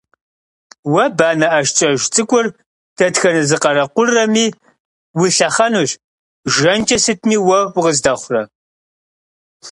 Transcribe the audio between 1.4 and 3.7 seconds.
ӀэшкӀэжь цӀыкӀур дэтхэнэ зы